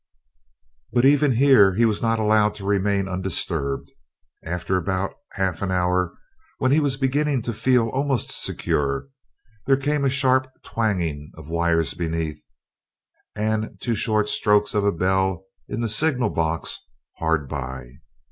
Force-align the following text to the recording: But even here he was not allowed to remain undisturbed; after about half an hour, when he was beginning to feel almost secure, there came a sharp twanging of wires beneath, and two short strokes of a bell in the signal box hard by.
But 0.91 1.05
even 1.05 1.33
here 1.33 1.75
he 1.75 1.85
was 1.85 2.01
not 2.01 2.17
allowed 2.17 2.55
to 2.55 2.65
remain 2.65 3.07
undisturbed; 3.07 3.91
after 4.43 4.75
about 4.75 5.13
half 5.33 5.61
an 5.61 5.69
hour, 5.69 6.17
when 6.57 6.71
he 6.71 6.79
was 6.79 6.97
beginning 6.97 7.43
to 7.43 7.53
feel 7.53 7.87
almost 7.89 8.31
secure, 8.31 9.09
there 9.67 9.77
came 9.77 10.03
a 10.03 10.09
sharp 10.09 10.47
twanging 10.63 11.29
of 11.35 11.47
wires 11.49 11.93
beneath, 11.93 12.41
and 13.35 13.77
two 13.79 13.93
short 13.93 14.27
strokes 14.27 14.73
of 14.73 14.83
a 14.83 14.91
bell 14.91 15.45
in 15.67 15.81
the 15.81 15.87
signal 15.87 16.31
box 16.31 16.83
hard 17.19 17.47
by. 17.47 17.85